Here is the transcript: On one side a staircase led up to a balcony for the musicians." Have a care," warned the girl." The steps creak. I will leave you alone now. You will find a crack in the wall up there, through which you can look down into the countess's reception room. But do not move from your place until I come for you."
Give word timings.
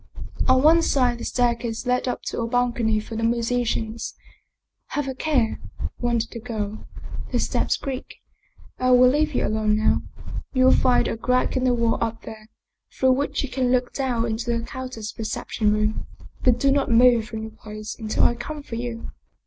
On 0.47 0.63
one 0.63 0.81
side 0.81 1.21
a 1.21 1.23
staircase 1.23 1.85
led 1.85 2.07
up 2.07 2.23
to 2.23 2.41
a 2.41 2.47
balcony 2.47 2.99
for 2.99 3.15
the 3.15 3.21
musicians." 3.21 4.15
Have 4.97 5.07
a 5.07 5.13
care," 5.13 5.59
warned 5.99 6.25
the 6.31 6.39
girl." 6.39 6.87
The 7.31 7.37
steps 7.39 7.77
creak. 7.77 8.15
I 8.79 8.89
will 8.93 9.09
leave 9.09 9.35
you 9.35 9.45
alone 9.45 9.77
now. 9.77 10.01
You 10.53 10.63
will 10.65 10.71
find 10.71 11.07
a 11.07 11.15
crack 11.17 11.55
in 11.55 11.65
the 11.65 11.75
wall 11.75 11.99
up 12.03 12.23
there, 12.23 12.49
through 12.91 13.11
which 13.11 13.43
you 13.43 13.49
can 13.49 13.71
look 13.71 13.93
down 13.93 14.25
into 14.25 14.49
the 14.57 14.65
countess's 14.65 15.13
reception 15.19 15.71
room. 15.71 16.07
But 16.43 16.59
do 16.59 16.71
not 16.71 16.89
move 16.89 17.25
from 17.25 17.43
your 17.43 17.51
place 17.51 17.95
until 17.99 18.23
I 18.23 18.33
come 18.33 18.63
for 18.63 18.77
you." 18.77 19.11